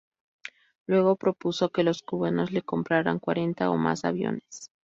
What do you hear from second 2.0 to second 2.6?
cubanos